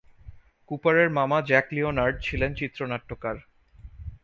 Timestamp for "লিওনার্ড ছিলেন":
1.75-2.51